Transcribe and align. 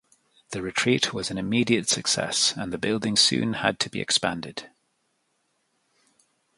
The 0.49 0.63
retreat 0.63 1.13
was 1.13 1.29
an 1.29 1.37
immediate 1.37 1.87
success, 1.87 2.55
and 2.57 2.73
the 2.73 2.79
building 2.79 3.15
soon 3.15 3.53
had 3.61 3.79
to 3.81 3.89
be 3.91 4.01
expanded. 4.01 4.67